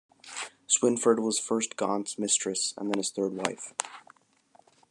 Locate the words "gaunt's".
1.77-2.17